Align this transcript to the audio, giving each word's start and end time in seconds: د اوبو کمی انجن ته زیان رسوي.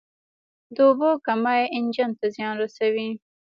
د 0.75 0.77
اوبو 0.87 1.09
کمی 1.25 1.61
انجن 1.77 2.09
ته 2.19 2.25
زیان 2.35 2.53
رسوي. 2.63 3.09